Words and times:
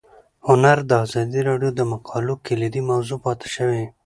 هنر 0.47 0.77
د 0.89 0.91
ازادي 1.03 1.41
راډیو 1.49 1.71
د 1.75 1.81
مقالو 1.91 2.33
کلیدي 2.47 2.81
موضوع 2.89 3.17
پاتې 3.25 3.47
شوی. 3.55 3.83